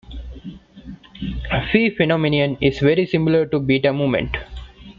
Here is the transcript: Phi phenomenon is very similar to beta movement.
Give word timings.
Phi 1.71 1.91
phenomenon 1.91 2.57
is 2.59 2.79
very 2.79 3.05
similar 3.05 3.45
to 3.45 3.59
beta 3.59 3.93
movement. 3.93 4.35